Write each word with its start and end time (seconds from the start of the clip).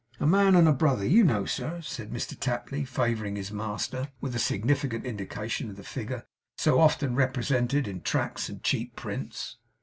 A 0.19 0.25
man 0.25 0.55
and 0.55 0.67
a 0.67 0.73
brother, 0.73 1.05
you 1.05 1.23
know, 1.23 1.45
sir,' 1.45 1.79
said 1.83 2.09
Mr 2.09 2.35
Tapley, 2.35 2.85
favouring 2.85 3.35
his 3.35 3.51
master 3.51 4.09
with 4.19 4.35
a 4.35 4.39
significant 4.39 5.05
indication 5.05 5.69
of 5.69 5.75
the 5.75 5.83
figure 5.83 6.25
so 6.57 6.79
often 6.79 7.13
represented 7.13 7.87
in 7.87 8.01
tracts 8.01 8.49
and 8.49 8.63
cheap 8.63 8.95
prints. 8.95 9.57